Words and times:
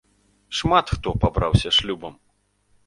Шмат 0.59 0.95
хто 0.95 1.09
пабраўся 1.27 1.69
шлюбам. 1.79 2.19